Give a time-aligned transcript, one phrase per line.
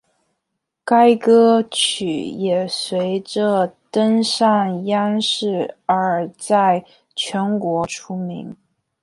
[0.83, 6.83] 该歌曲也随着登上央视而在
[7.15, 8.57] 全国出名。